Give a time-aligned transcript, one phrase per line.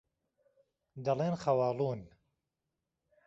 [1.05, 2.01] دەڵێن خەواڵوون.